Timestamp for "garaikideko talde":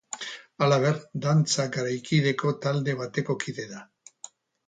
1.75-2.97